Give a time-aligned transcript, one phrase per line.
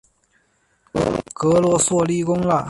[1.35, 2.59] 格罗索立功啦！